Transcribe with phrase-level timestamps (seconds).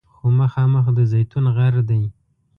[0.15, 2.03] خو مخامخ د زیتون غر دی.